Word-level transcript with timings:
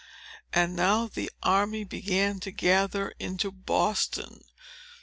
And 0.51 0.75
now 0.75 1.05
the 1.05 1.29
army 1.43 1.83
began 1.83 2.39
to 2.39 2.49
gather 2.49 3.13
into 3.19 3.51
Boston. 3.51 4.43